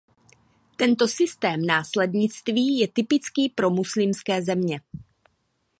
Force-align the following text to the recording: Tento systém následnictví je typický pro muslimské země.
Tento 0.77 1.07
systém 1.07 1.65
následnictví 1.65 2.77
je 2.77 2.87
typický 2.87 3.49
pro 3.49 3.69
muslimské 3.69 4.41
země. 4.43 4.81